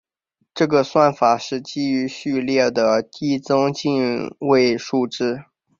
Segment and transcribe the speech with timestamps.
[0.55, 4.97] 这个算法是基于序列的递增进位制数。